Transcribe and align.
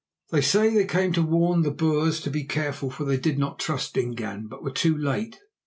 They 0.31 0.41
say 0.41 0.73
they 0.73 0.85
came 0.85 1.13
to 1.13 1.21
warn 1.21 1.61
the 1.61 1.69
Boers 1.69 2.19
to 2.21 2.31
be 2.31 2.43
careful, 2.43 2.89
for 2.89 3.05
they 3.05 3.17
did 3.17 3.37
not 3.37 3.59
trust 3.59 3.93
Dingaan, 3.93 4.47
but 4.47 4.63
were 4.63 4.71
too 4.71 4.97
late. 4.97 5.39